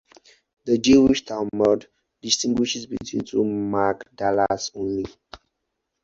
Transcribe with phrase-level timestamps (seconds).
[0.65, 1.87] The Jewish "Talmud"
[2.23, 5.05] distinguishes between two Magdalas only.